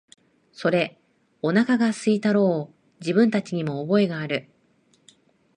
[0.51, 0.99] それ、
[1.43, 4.49] おなかが空いたろう、自分たちにも覚えがある、